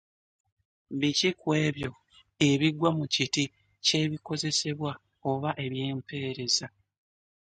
[0.99, 1.89] Biki ku ebyo
[2.49, 3.43] ebigwa mu kiti
[3.85, 4.91] ky’ebikozesebwa
[5.31, 6.67] oba ebyempeereza?